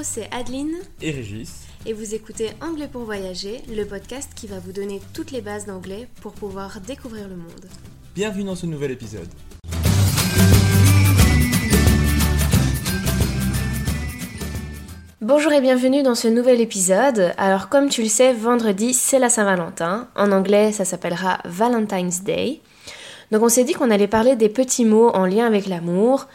Hello, 0.00 0.08
c'est 0.10 0.30
Adeline 0.32 0.76
et 1.02 1.10
Régis. 1.10 1.66
et 1.84 1.92
vous 1.92 2.14
écoutez 2.14 2.52
Anglais 2.62 2.88
pour 2.90 3.02
voyager, 3.02 3.60
le 3.68 3.84
podcast 3.84 4.30
qui 4.34 4.46
va 4.46 4.58
vous 4.58 4.72
donner 4.72 4.98
toutes 5.12 5.30
les 5.30 5.42
bases 5.42 5.66
d'anglais 5.66 6.08
pour 6.22 6.32
pouvoir 6.32 6.80
découvrir 6.80 7.28
le 7.28 7.36
monde. 7.36 7.66
Bienvenue 8.14 8.44
dans 8.44 8.54
ce 8.54 8.64
nouvel 8.64 8.92
épisode. 8.92 9.28
Bonjour 15.20 15.52
et 15.52 15.60
bienvenue 15.60 16.02
dans 16.02 16.14
ce 16.14 16.28
nouvel 16.28 16.62
épisode. 16.62 17.34
Alors 17.36 17.68
comme 17.68 17.90
tu 17.90 18.02
le 18.02 18.08
sais, 18.08 18.32
vendredi 18.32 18.94
c'est 18.94 19.18
la 19.18 19.28
Saint-Valentin. 19.28 20.08
En 20.16 20.32
anglais 20.32 20.72
ça 20.72 20.86
s'appellera 20.86 21.40
Valentine's 21.44 22.22
Day. 22.22 22.62
Donc 23.32 23.42
on 23.42 23.50
s'est 23.50 23.64
dit 23.64 23.74
qu'on 23.74 23.90
allait 23.90 24.08
parler 24.08 24.34
des 24.34 24.48
petits 24.48 24.86
mots 24.86 25.10
en 25.10 25.26
lien 25.26 25.46
avec 25.46 25.66
l'amour. 25.66 26.26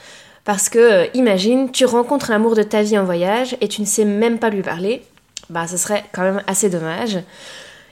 Parce 0.45 0.69
que, 0.69 0.79
euh, 0.79 1.07
imagine, 1.13 1.71
tu 1.71 1.85
rencontres 1.85 2.31
l'amour 2.31 2.55
de 2.55 2.63
ta 2.63 2.83
vie 2.83 2.97
en 2.97 3.03
voyage 3.03 3.57
et 3.61 3.67
tu 3.67 3.81
ne 3.81 3.85
sais 3.85 4.05
même 4.05 4.39
pas 4.39 4.49
lui 4.49 4.61
parler. 4.61 5.03
Bah, 5.49 5.67
ce 5.67 5.75
serait 5.75 6.05
quand 6.13 6.21
même 6.21 6.43
assez 6.47 6.69
dommage. 6.69 7.19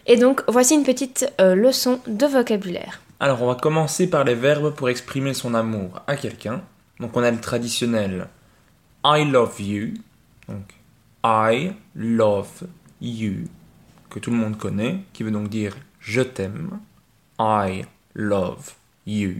Et 0.06 0.18
donc, 0.18 0.42
voici 0.48 0.76
une 0.76 0.84
petite 0.84 1.32
euh, 1.42 1.56
leçon 1.56 2.00
de 2.08 2.26
vocabulaire. 2.26 3.02
Alors, 3.20 3.42
on 3.42 3.48
va 3.48 3.56
commencer 3.56 4.08
par 4.08 4.24
les 4.24 4.36
verbes 4.36 4.74
pour 4.74 4.90
exprimer 4.90 5.34
son 5.34 5.54
amour 5.54 6.02
à 6.08 6.16
quelqu'un. 6.16 6.62
Donc, 7.00 7.18
on 7.18 7.24
a 7.24 7.32
le 7.32 7.40
traditionnel 7.40 8.28
I 9.04 9.26
love 9.26 9.60
you. 9.60 9.96
Donc, 10.48 10.74
I 11.24 11.72
love 11.96 12.68
you, 13.02 13.46
que 14.10 14.20
tout 14.20 14.30
le 14.30 14.38
monde 14.38 14.58
connaît, 14.58 15.00
qui 15.14 15.24
veut 15.24 15.32
donc 15.32 15.50
dire 15.50 15.76
je 16.00 16.22
t'aime. 16.22 16.80
I 17.40 17.86
love 18.14 18.74
you. 19.08 19.36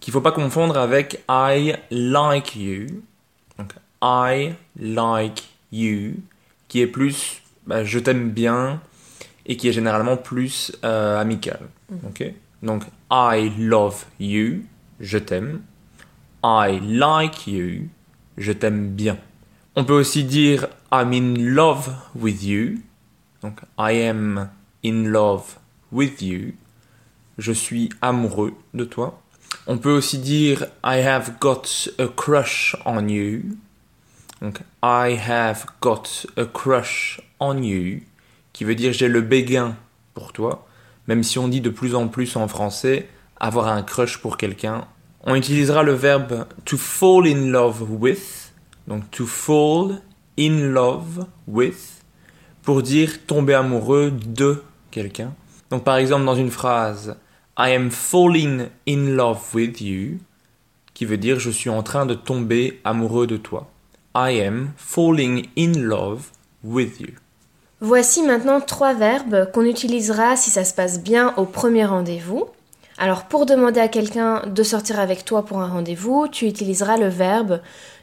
Qu'il 0.00 0.12
faut 0.12 0.20
pas 0.20 0.32
confondre 0.32 0.78
avec 0.78 1.22
I 1.28 1.76
like 1.90 2.56
you. 2.56 3.02
Donc, 3.58 3.74
I 4.02 4.54
like 4.78 5.48
you, 5.70 6.14
qui 6.68 6.80
est 6.80 6.86
plus 6.86 7.42
bah, 7.66 7.84
je 7.84 7.98
t'aime 7.98 8.30
bien 8.30 8.80
et 9.46 9.56
qui 9.56 9.68
est 9.68 9.72
généralement 9.72 10.16
plus 10.16 10.72
euh, 10.84 11.20
amical. 11.20 11.60
Ok? 12.06 12.24
Donc, 12.62 12.84
I 13.10 13.50
love 13.58 14.04
you, 14.18 14.62
je 14.98 15.18
t'aime. 15.18 15.62
I 16.42 16.80
like 16.82 17.46
you, 17.46 17.88
je 18.36 18.52
t'aime 18.52 18.88
bien. 18.88 19.18
On 19.76 19.84
peut 19.84 19.94
aussi 19.94 20.24
dire 20.24 20.68
I'm 20.92 21.12
in 21.12 21.34
love 21.38 21.90
with 22.14 22.42
you. 22.42 22.80
Donc, 23.42 23.60
I 23.78 24.02
am 24.02 24.50
in 24.84 25.04
love 25.04 25.56
with 25.92 26.20
you. 26.20 26.54
Je 27.38 27.52
suis 27.52 27.88
amoureux 28.02 28.54
de 28.74 28.84
toi. 28.84 29.19
On 29.66 29.78
peut 29.78 29.92
aussi 29.92 30.18
dire 30.18 30.66
I 30.84 31.00
have 31.04 31.38
got 31.40 31.88
a 31.98 32.06
crush 32.08 32.76
on 32.84 33.08
you. 33.08 33.56
Donc, 34.40 34.60
I 34.82 35.18
have 35.28 35.66
got 35.82 36.26
a 36.36 36.46
crush 36.46 37.20
on 37.40 37.62
you, 37.62 38.00
qui 38.52 38.64
veut 38.64 38.74
dire 38.74 38.92
j'ai 38.92 39.08
le 39.08 39.20
béguin 39.20 39.76
pour 40.14 40.32
toi. 40.32 40.66
Même 41.06 41.22
si 41.22 41.38
on 41.38 41.48
dit 41.48 41.60
de 41.60 41.70
plus 41.70 41.94
en 41.94 42.08
plus 42.08 42.36
en 42.36 42.48
français 42.48 43.08
avoir 43.38 43.68
un 43.68 43.82
crush 43.82 44.18
pour 44.18 44.36
quelqu'un. 44.36 44.86
On 45.24 45.34
utilisera 45.34 45.82
le 45.82 45.92
verbe 45.92 46.46
to 46.64 46.76
fall 46.76 47.26
in 47.26 47.50
love 47.50 47.82
with. 47.88 48.52
Donc, 48.86 49.10
to 49.10 49.26
fall 49.26 50.00
in 50.38 50.72
love 50.72 51.26
with 51.46 52.02
pour 52.62 52.82
dire 52.82 53.26
tomber 53.26 53.54
amoureux 53.54 54.10
de 54.10 54.62
quelqu'un. 54.90 55.34
Donc, 55.70 55.84
par 55.84 55.96
exemple, 55.96 56.24
dans 56.24 56.34
une 56.34 56.50
phrase 56.50 57.16
I 57.58 57.74
am 57.74 57.90
falling 57.90 58.68
in 58.86 59.16
love 59.16 59.54
with 59.54 59.80
you, 59.80 60.18
qui 60.94 61.04
veut 61.04 61.18
dire 61.18 61.38
je 61.40 61.50
suis 61.50 61.70
en 61.70 61.82
train 61.82 62.06
de 62.06 62.14
tomber 62.14 62.80
amoureux 62.84 63.26
de 63.26 63.36
toi. 63.36 63.70
I 64.14 64.40
am 64.40 64.72
falling 64.76 65.46
in 65.56 65.72
love 65.74 66.30
with 66.64 67.00
you. 67.00 67.12
Voici 67.80 68.22
maintenant 68.22 68.60
trois 68.60 68.94
verbes 68.94 69.50
qu'on 69.52 69.64
utilisera 69.64 70.36
si 70.36 70.50
ça 70.50 70.64
se 70.64 70.74
passe 70.74 71.00
bien 71.00 71.34
au 71.36 71.44
premier 71.44 71.84
rendez-vous. 71.84 72.46
Alors 72.98 73.24
pour 73.24 73.46
demander 73.46 73.80
à 73.80 73.88
quelqu'un 73.88 74.42
de 74.46 74.62
sortir 74.62 75.00
avec 75.00 75.24
toi 75.24 75.44
pour 75.44 75.60
un 75.60 75.68
rendez-vous, 75.68 76.28
tu 76.28 76.46
utiliseras 76.46 76.98
le 76.98 77.08
verbe 77.08 77.60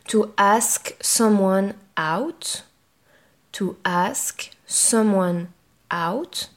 to 0.07 0.28
ask 0.38 0.96
someone 1.00 1.74
out. 2.00 2.66
To 3.52 3.75
ask 3.84 4.52
someone 4.66 5.47
out. 5.94 6.52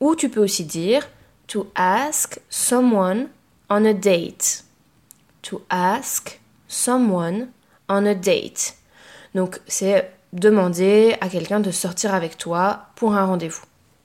Ou 0.00 0.14
tu 0.14 0.28
peux 0.30 0.40
aussi 0.42 0.64
dire 0.64 1.06
to 1.48 1.66
ask 1.74 2.38
someone 2.48 3.28
on 3.68 3.84
a 3.84 3.92
date. 3.92 4.64
To 5.42 5.62
ask 5.70 6.38
someone 6.68 7.48
on 7.88 8.06
a 8.06 8.14
date. 8.14 8.74
Donc 9.34 9.60
c'est 9.66 10.10
demander 10.32 11.16
à 11.20 11.28
quelqu'un 11.28 11.60
de 11.60 11.70
sortir 11.70 12.14
avec 12.14 12.38
toi 12.38 12.86
pour 12.96 13.14
un 13.14 13.24
rendez-vous. 13.24 13.62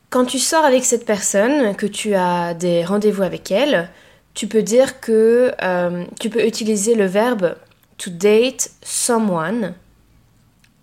Quand 0.10 0.26
tu 0.26 0.40
sors 0.40 0.64
avec 0.64 0.86
cette 0.86 1.06
personne, 1.06 1.76
que 1.76 1.86
tu 1.86 2.14
as 2.14 2.54
des 2.54 2.86
rendez-vous 2.86 3.24
avec 3.24 3.52
elle, 3.52 3.90
tu 4.34 4.48
peux 4.48 4.62
dire 4.62 5.00
que 5.00 5.54
euh, 5.62 6.06
tu 6.20 6.30
peux 6.30 6.46
utiliser 6.46 6.96
le 6.96 7.06
verbe 7.06 7.56
to 7.98 8.10
date 8.10 8.72
someone. 8.82 9.74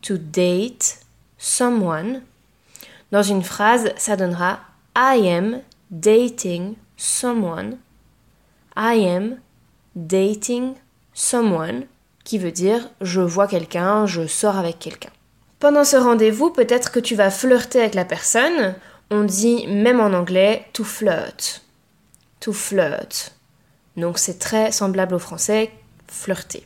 To 0.03 0.17
date 0.17 0.99
someone. 1.39 2.23
Dans 3.13 3.23
une 3.23 3.43
phrase, 3.43 3.93
ça 3.97 4.17
donnera 4.17 4.61
I 4.97 5.29
am 5.29 5.61
dating 5.91 6.77
someone. 6.97 7.79
I 8.77 9.07
am 9.07 9.39
dating 9.95 10.75
someone, 11.13 11.87
qui 12.25 12.39
veut 12.39 12.53
dire 12.53 12.91
je 13.01 13.21
vois 13.21 13.47
quelqu'un, 13.47 14.07
je 14.07 14.27
sors 14.27 14.57
avec 14.57 14.79
quelqu'un. 14.79 15.11
Pendant 15.59 15.85
ce 15.85 15.97
rendez-vous, 15.97 16.51
peut-être 16.51 16.91
que 16.91 17.01
tu 17.01 17.15
vas 17.15 17.31
flirter 17.31 17.81
avec 17.81 17.95
la 17.95 18.05
personne. 18.05 18.75
On 19.11 19.25
dit 19.25 19.67
même 19.67 20.01
en 20.01 20.13
anglais 20.13 20.67
to 20.73 20.85
flirt. 20.85 21.63
To 22.41 22.53
flirt. 22.53 23.35
Donc 23.97 24.19
c'est 24.19 24.39
très 24.39 24.73
semblable 24.73 25.15
au 25.15 25.19
français 25.19 25.71
flirter. 26.09 26.65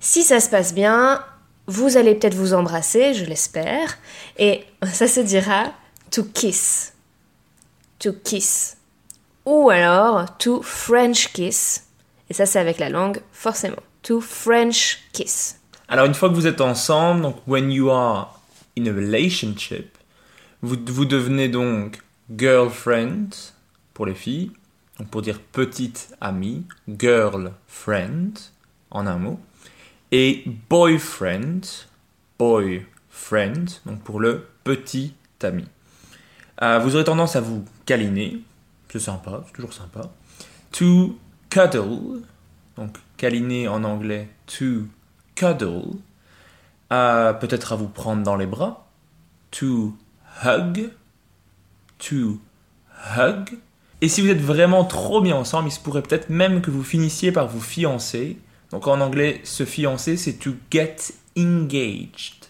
Si 0.00 0.22
ça 0.22 0.38
se 0.40 0.48
passe 0.48 0.72
bien, 0.72 1.24
vous 1.66 1.96
allez 1.96 2.14
peut-être 2.14 2.34
vous 2.34 2.54
embrasser, 2.54 3.14
je 3.14 3.24
l'espère, 3.24 3.98
et 4.38 4.64
ça 4.92 5.08
se 5.08 5.20
dira 5.20 5.72
to 6.10 6.22
kiss. 6.22 6.92
To 8.00 8.12
kiss. 8.12 8.76
Ou 9.44 9.70
alors 9.70 10.36
to 10.38 10.62
French 10.62 11.32
kiss. 11.32 11.84
Et 12.30 12.34
ça, 12.34 12.46
c'est 12.46 12.58
avec 12.58 12.78
la 12.78 12.90
langue, 12.90 13.20
forcément. 13.32 13.82
To 14.02 14.20
French 14.20 14.98
kiss. 15.12 15.60
Alors, 15.88 16.06
une 16.06 16.14
fois 16.14 16.28
que 16.28 16.34
vous 16.34 16.46
êtes 16.46 16.60
ensemble, 16.60 17.22
donc 17.22 17.36
when 17.46 17.70
you 17.70 17.90
are 17.90 18.40
in 18.78 18.86
a 18.86 18.92
relationship, 18.92 19.96
vous, 20.62 20.76
vous 20.86 21.04
devenez 21.06 21.48
donc 21.48 22.02
girlfriend 22.36 23.30
pour 23.94 24.06
les 24.06 24.14
filles, 24.14 24.52
donc 24.98 25.08
pour 25.08 25.22
dire 25.22 25.40
petite 25.40 26.14
amie, 26.20 26.66
girlfriend 26.88 28.34
en 28.90 29.06
un 29.06 29.16
mot, 29.16 29.40
et 30.12 30.44
boyfriend, 30.68 31.60
boyfriend, 32.38 33.80
donc 33.86 34.02
pour 34.02 34.20
le 34.20 34.46
petit 34.64 35.14
ami. 35.42 35.64
Euh, 36.62 36.78
vous 36.78 36.94
aurez 36.94 37.04
tendance 37.04 37.36
à 37.36 37.40
vous 37.40 37.64
câliner, 37.86 38.40
c'est 38.88 38.98
sympa, 38.98 39.42
c'est 39.46 39.52
toujours 39.52 39.72
sympa. 39.72 40.10
To 40.72 41.18
cuddle, 41.50 42.22
donc 42.76 42.96
câliner 43.16 43.68
en 43.68 43.84
anglais, 43.84 44.28
to 44.46 44.86
cuddle. 45.34 45.96
Euh, 46.92 47.32
peut-être 47.32 47.72
à 47.72 47.76
vous 47.76 47.88
prendre 47.88 48.22
dans 48.22 48.36
les 48.36 48.46
bras. 48.46 48.88
To 49.50 49.96
hug, 50.44 50.90
to 51.98 52.40
hug. 53.16 53.58
Et 54.00 54.08
si 54.08 54.20
vous 54.20 54.28
êtes 54.28 54.40
vraiment 54.40 54.84
trop 54.84 55.20
bien 55.20 55.36
ensemble, 55.36 55.68
il 55.68 55.72
se 55.72 55.80
pourrait 55.80 56.02
peut-être 56.02 56.30
même 56.30 56.60
que 56.60 56.70
vous 56.70 56.84
finissiez 56.84 57.32
par 57.32 57.48
vous 57.48 57.60
fiancer. 57.60 58.38
Donc 58.70 58.86
en 58.86 59.00
anglais, 59.00 59.40
se 59.44 59.64
fiancer, 59.64 60.16
c'est 60.16 60.34
to 60.34 60.54
get 60.70 60.96
engaged. 61.36 62.46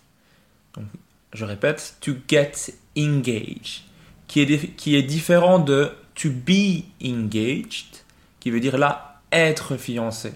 Donc, 0.75 0.87
je 1.33 1.45
répète, 1.45 1.97
to 2.01 2.13
get 2.29 2.53
engaged, 2.97 3.83
qui 4.29 4.43
est, 4.43 4.77
qui 4.77 4.95
est 4.95 5.03
différent 5.03 5.59
de 5.59 5.91
to 6.15 6.31
be 6.31 6.85
engaged, 7.03 8.05
qui 8.41 8.51
veut 8.51 8.61
dire 8.61 8.79
là 8.79 9.21
être 9.33 9.77
fiancé. 9.77 10.33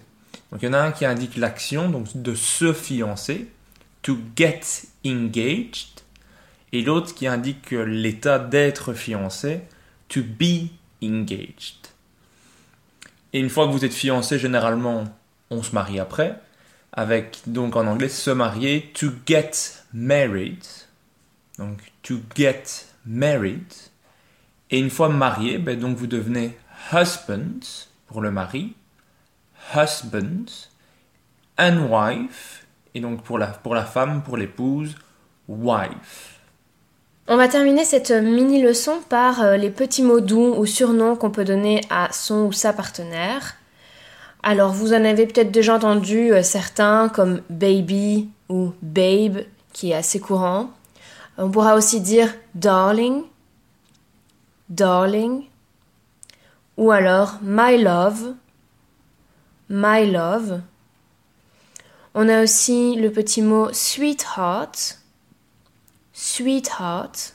Donc 0.51 0.63
il 0.63 0.67
y 0.67 0.69
en 0.69 0.75
a 0.75 0.81
un 0.81 0.93
qui 0.93 1.05
indique 1.05 1.37
l'action, 1.37 1.89
donc 1.89 2.09
de 2.15 2.35
se 2.35 2.73
fiancer, 2.73 3.49
to 4.03 4.19
get 4.37 4.61
engaged, 5.07 6.01
et 6.73 6.83
l'autre 6.83 7.15
qui 7.15 7.27
indique 7.27 7.71
l'état 7.71 8.39
d'être 8.39 8.93
fiancé, 8.93 9.61
to 10.09 10.23
be 10.23 10.69
engaged. 11.03 11.89
Et 13.33 13.41
une 13.41 13.51
fois 13.51 13.67
que 13.67 13.73
vous 13.73 13.85
êtes 13.85 13.95
fiancé, 13.95 14.39
généralement, 14.39 15.05
on 15.51 15.63
se 15.63 15.73
marie 15.73 15.99
après, 15.99 16.39
avec 16.93 17.39
donc 17.47 17.77
en 17.77 17.87
anglais 17.87 18.09
se 18.09 18.31
marier, 18.31 18.91
to 18.95 19.09
get 19.27 19.53
married. 19.93 20.65
Donc 21.59 21.79
to 22.03 22.21
get 22.35 22.92
married. 23.07 23.73
Et 24.71 24.79
une 24.79 24.91
fois 24.91 25.09
marié, 25.09 25.59
ben, 25.59 25.79
donc 25.79 25.97
vous 25.97 26.07
devenez 26.07 26.57
husband 26.93 27.61
pour 28.07 28.21
le 28.21 28.31
mari, 28.31 28.75
husband, 29.75 30.69
and 31.59 31.89
wife, 31.91 32.67
et 32.95 33.01
donc 33.01 33.23
pour 33.23 33.39
la, 33.39 33.47
pour 33.49 33.75
la 33.75 33.85
femme, 33.85 34.23
pour 34.23 34.37
l'épouse, 34.37 34.97
wife. 35.49 36.41
On 37.29 37.37
va 37.37 37.49
terminer 37.49 37.85
cette 37.85 38.11
mini 38.11 38.61
leçon 38.61 39.01
par 39.09 39.43
euh, 39.43 39.57
les 39.57 39.71
petits 39.71 40.03
mots 40.03 40.21
doux 40.21 40.55
ou 40.57 40.67
surnoms 40.67 41.17
qu'on 41.17 41.31
peut 41.31 41.45
donner 41.45 41.81
à 41.89 42.09
son 42.13 42.47
ou 42.47 42.53
sa 42.53 42.73
partenaire. 42.73 43.55
Alors 44.43 44.73
vous 44.73 44.93
en 44.93 45.05
avez 45.05 45.27
peut-être 45.27 45.53
déjà 45.53 45.77
entendu 45.77 46.33
euh, 46.33 46.43
certains 46.43 47.09
comme 47.09 47.41
baby 47.49 48.29
ou 48.49 48.73
babe 48.83 49.43
qui 49.73 49.93
est 49.93 49.95
assez 49.95 50.19
courant. 50.19 50.71
On 51.39 51.51
pourra 51.51 51.77
aussi 51.77 52.01
dire 52.01 52.35
darling, 52.55 53.25
darling, 54.69 55.49
ou 56.77 56.91
alors 56.91 57.39
my 57.43 57.83
love, 57.83 58.35
my 59.69 60.11
love. 60.11 60.61
On 62.15 62.29
a 62.29 62.43
aussi 62.43 62.97
le 62.97 63.11
petit 63.11 63.41
mot 63.41 63.73
sweetheart, 63.73 64.99
sweetheart, 66.13 67.35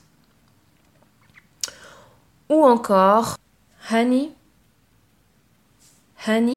ou 2.49 2.63
encore 2.63 3.37
honey, 3.91 4.31
honey. 6.27 6.56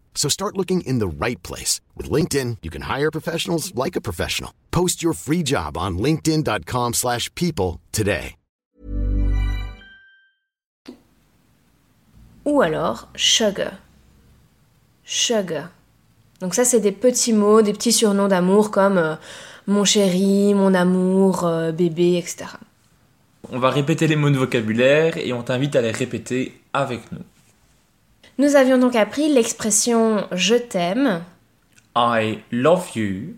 So 0.13 0.29
start 0.29 0.55
looking 0.57 0.81
in 0.81 0.99
the 0.99 1.07
right 1.07 1.41
place. 1.41 1.81
With 1.97 2.11
LinkedIn, 2.11 2.57
you 2.61 2.69
can 2.69 2.83
hire 2.83 3.09
professionals 3.09 3.73
like 3.73 3.95
a 3.95 4.01
professional. 4.01 4.51
Post 4.69 5.01
your 5.01 5.13
free 5.13 5.41
job 5.43 5.77
on 5.77 5.97
linkedin.com 5.97 6.93
slash 6.93 7.33
people 7.33 7.79
today. 7.91 8.35
Ou 12.43 12.61
alors 12.61 13.07
sugar. 13.15 13.73
Sugar. 15.03 15.69
Donc 16.39 16.55
ça, 16.55 16.65
c'est 16.65 16.79
des 16.79 16.91
petits 16.91 17.33
mots, 17.33 17.61
des 17.61 17.73
petits 17.73 17.91
surnoms 17.91 18.27
d'amour 18.27 18.71
comme 18.71 18.97
euh, 18.97 19.15
mon 19.67 19.85
chéri, 19.85 20.55
mon 20.55 20.73
amour, 20.73 21.45
euh, 21.45 21.71
bébé, 21.71 22.17
etc. 22.17 22.45
On 23.51 23.59
va 23.59 23.69
répéter 23.69 24.07
les 24.07 24.15
mots 24.15 24.31
de 24.31 24.37
vocabulaire 24.37 25.17
et 25.17 25.33
on 25.33 25.43
t'invite 25.43 25.75
à 25.75 25.81
les 25.81 25.91
répéter 25.91 26.59
avec 26.73 27.11
nous. 27.11 27.19
Nous 28.41 28.55
avions 28.55 28.79
donc 28.79 28.95
appris 28.95 29.31
l'expression 29.31 30.27
je 30.31 30.55
t'aime, 30.55 31.23
I 31.95 32.39
love 32.51 32.95
you. 32.95 33.35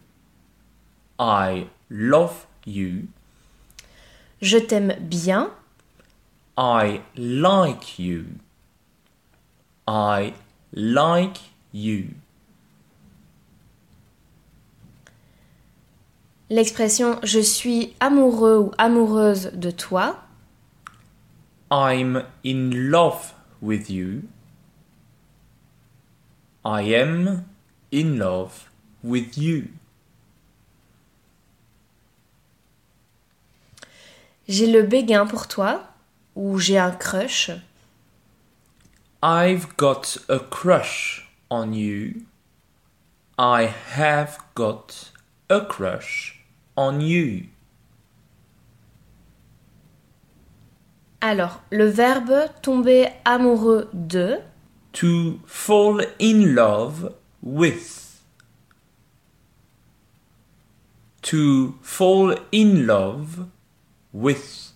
I 1.20 1.66
love 1.90 2.46
you. 2.66 3.08
je 4.42 4.58
t'aime 4.58 4.96
bien, 5.02 5.52
I 6.58 7.02
like 7.18 8.00
you. 8.00 8.28
I 9.90 10.32
like 10.72 11.42
you. 11.74 12.06
l'expression 16.50 17.20
je 17.24 17.42
suis 17.42 17.94
amoureux 18.00 18.58
ou 18.58 18.72
amoureuse 18.78 19.52
de 19.52 19.70
toi, 19.70 20.24
I'm 21.70 22.24
in 22.46 22.70
love 22.74 23.34
with 23.62 23.90
you. 23.90 24.22
I 26.66 26.82
am 26.96 27.46
in 27.92 28.18
love 28.18 28.70
with 29.04 29.38
you. 29.38 29.68
j'ai 34.48 34.68
le 34.68 34.84
béguin 34.84 35.26
pour 35.26 35.48
toi 35.48 35.84
ou 36.36 36.60
j'ai 36.60 36.78
un 36.78 36.92
crush, 36.92 37.52
I've 39.24 39.68
got 39.78 40.18
a 40.28 40.40
crush 40.40 41.30
on 41.50 41.74
you. 41.74 42.26
I 43.38 43.70
have 43.96 44.38
got 44.56 45.12
a 45.50 45.62
crush 45.62 46.46
on 46.76 47.00
you. 47.00 47.46
Alors, 51.22 51.62
le 51.72 51.86
verbe 51.86 52.50
tomber 52.62 53.08
amoureux 53.24 53.90
de, 53.94 54.40
To 54.94 55.40
fall 55.46 56.02
in 56.20 56.56
love 56.56 57.14
with. 57.42 58.22
To 61.24 61.76
fall 61.82 62.36
in 62.52 62.86
love 62.86 63.48
with. 64.14 64.74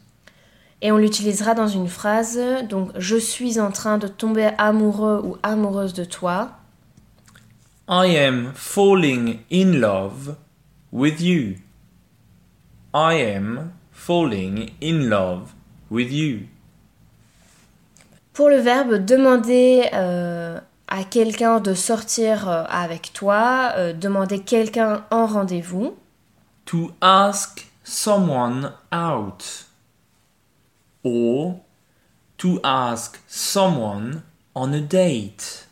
et 0.81 0.91
on 0.91 0.97
l'utilisera 0.97 1.53
dans 1.53 1.67
une 1.67 1.87
phrase, 1.87 2.39
donc 2.69 2.91
je 2.97 3.17
suis 3.17 3.59
en 3.59 3.71
train 3.71 3.97
de 3.97 4.07
tomber 4.07 4.51
amoureux 4.57 5.21
ou 5.23 5.37
amoureuse 5.43 5.93
de 5.93 6.03
toi. 6.03 6.51
I 7.89 8.15
am 8.17 8.51
falling 8.53 9.39
in 9.49 9.79
love 9.79 10.35
with 10.91 11.21
you. 11.21 11.55
I 12.93 13.15
am 13.15 13.71
falling 13.91 14.71
in 14.81 15.09
love 15.09 15.53
with 15.89 16.11
you. 16.11 16.47
Pour 18.37 18.49
le 18.49 18.57
verbe 18.57 19.03
demander 19.03 19.89
euh, 19.93 20.59
à 20.87 21.03
quelqu'un 21.03 21.59
de 21.59 21.73
sortir 21.73 22.47
euh, 22.47 22.65
avec 22.69 23.11
toi, 23.11 23.71
euh, 23.77 23.93
demander 23.93 24.43
quelqu'un 24.43 25.03
en 25.09 25.25
rendez-vous, 25.25 25.97
To 26.65 26.91
ask 27.01 27.65
someone 27.83 28.73
out. 28.93 29.65
Or 31.03 31.61
to 32.37 32.59
ask 32.63 33.19
someone 33.25 34.21
on 34.53 34.71
a 34.71 34.81
date. 34.81 35.67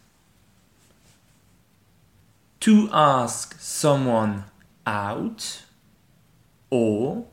To 2.62 2.90
ask 2.92 3.54
someone 3.60 4.42
out. 4.88 5.66
Or 6.72 7.26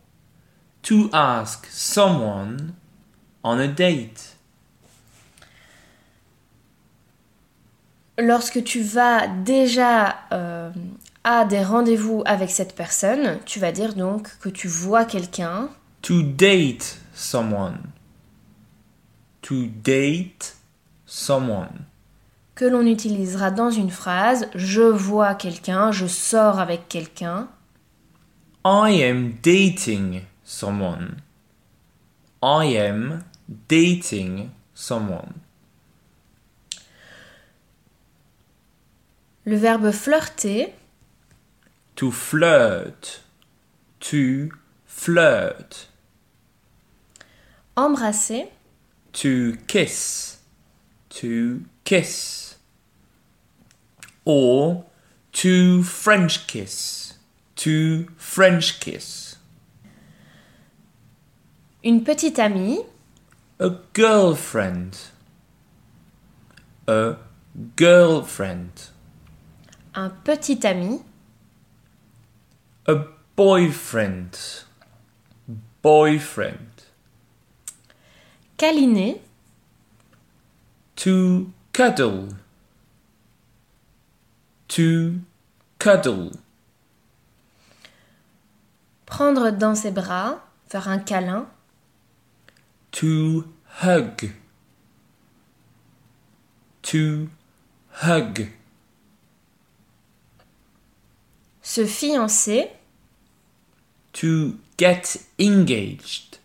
to 0.82 1.08
ask 1.14 1.64
someone 1.70 2.74
on 3.42 3.58
a 3.58 3.66
date. 3.66 4.36
Lorsque 8.18 8.62
tu 8.64 8.82
vas 8.82 9.26
déjà 9.26 10.16
euh, 10.32 10.70
à 11.24 11.44
des 11.44 11.62
rendez-vous 11.62 12.22
avec 12.26 12.50
cette 12.50 12.74
personne, 12.74 13.38
tu 13.46 13.58
vas 13.60 13.72
dire 13.72 13.94
donc 13.94 14.28
que 14.40 14.48
tu 14.48 14.68
vois 14.68 15.04
quelqu'un. 15.04 15.68
To 16.02 16.22
date 16.22 16.98
someone. 17.14 17.78
To 19.42 19.66
date 19.82 20.56
someone. 21.06 21.84
que 22.54 22.64
l'on 22.64 22.86
utilisera 22.86 23.50
dans 23.50 23.70
une 23.70 23.90
phrase 23.90 24.46
je 24.54 24.82
vois 24.82 25.34
quelqu'un, 25.34 25.90
je 25.90 26.06
sors 26.06 26.60
avec 26.60 26.88
quelqu'un. 26.88 27.48
I 28.64 29.02
am 29.02 29.32
dating 29.42 30.22
someone. 30.44 31.16
I 32.42 32.76
am 32.76 33.24
dating 33.68 34.50
someone. 34.74 35.32
Le 39.44 39.56
verbe 39.56 39.90
flirter, 39.92 40.72
To 41.96 42.10
flirt. 42.10 43.20
To 44.00 44.50
flirt. 44.86 45.88
embrasser, 47.76 48.48
To 49.12 49.56
kiss. 49.66 50.38
To 51.10 51.64
kiss. 51.84 52.56
Or 54.24 54.84
to 55.32 55.82
French 55.82 56.46
kiss. 56.46 57.14
To 57.56 58.06
French 58.16 58.80
kiss. 58.80 59.36
une 61.84 62.04
petite 62.04 62.38
amie, 62.38 62.78
A 63.58 63.70
girlfriend. 63.92 64.96
A 66.86 67.16
girlfriend. 67.76 68.91
Un 69.94 70.10
petit 70.10 70.66
ami, 70.66 71.00
A 72.86 72.94
boyfriend. 73.36 74.30
Boyfriend. 75.82 76.58
câliner, 78.56 79.20
To 80.96 81.50
cuddle. 81.72 82.28
To 84.68 85.14
cuddle. 85.78 86.30
prendre 89.06 89.50
dans 89.50 89.74
ses 89.74 89.90
bras, 89.90 90.40
faire 90.68 90.88
un 90.88 90.98
câlin, 90.98 91.46
To 92.92 93.44
hug. 93.82 94.32
To 96.82 97.28
hug. 98.02 98.48
Se 101.62 101.86
fiancer, 101.86 102.68
To 104.12 104.58
get 104.76 105.18
engaged. 105.38 106.38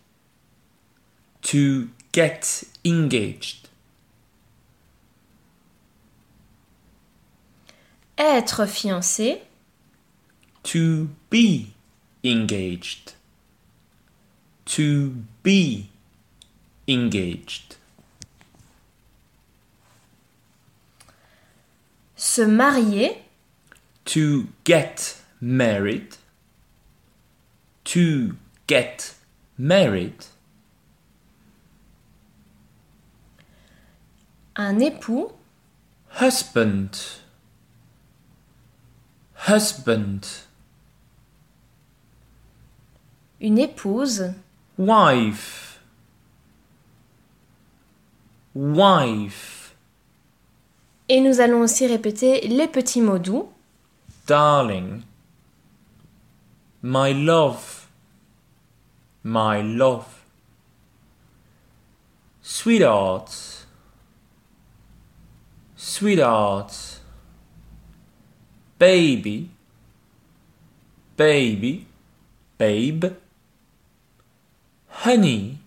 To 1.42 1.88
get 2.12 2.64
engaged. 2.84 3.68
être 8.18 8.66
fiancé, 8.66 9.42
To 10.64 11.08
be 11.30 11.72
engaged. 12.24 13.14
To 14.64 15.12
be 15.42 15.88
engaged. 16.86 17.76
se 22.16 22.46
marier, 22.46 23.16
To 24.08 24.46
get 24.64 25.16
married. 25.40 26.16
To 27.84 28.36
get 28.66 29.14
married. 29.58 30.24
un 34.58 34.80
époux, 34.80 35.30
Husband. 36.20 36.90
Husband. 39.46 40.20
une 43.40 43.58
épouse, 43.58 44.32
Wife. 44.78 45.80
Wife. 48.54 49.76
et 51.08 51.20
nous 51.20 51.40
allons 51.40 51.60
aussi 51.60 51.86
répéter 51.86 52.40
les 52.48 52.66
petits 52.66 53.00
mots 53.00 53.18
doux. 53.20 53.48
Darling. 54.28 55.04
My 56.82 57.12
love. 57.12 57.88
My 59.22 59.62
love. 59.62 60.22
Sweetheart. 62.42 63.30
Sweetheart. 65.76 66.74
Baby. 68.78 69.48
Baby. 71.16 71.86
Babe. 72.58 73.04
Honey. 74.88 75.58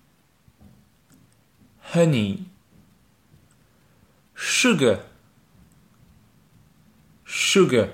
Honey. 1.80 2.46
Sugar. 4.36 5.00
Sugar. 7.26 7.94